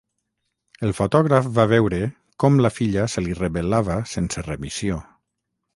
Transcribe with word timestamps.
El 0.87 0.93
fotògraf 0.99 1.49
va 1.59 1.67
veure 1.73 1.99
com 2.45 2.59
la 2.67 2.73
filla 2.79 3.07
se 3.17 3.27
li 3.27 3.39
rebel·lava 3.43 4.01
sense 4.15 4.49
remissió 4.51 5.01